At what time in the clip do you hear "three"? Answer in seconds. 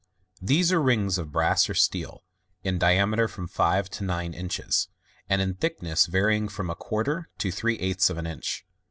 7.51-7.75